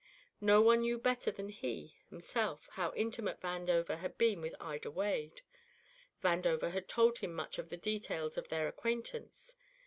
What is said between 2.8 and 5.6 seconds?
intimate Vandover had been with Ida Wade;